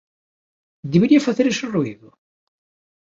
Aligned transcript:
Debería 0.93 1.25
facer 1.27 1.45
ese 1.47 1.65
ruído? 1.75 2.07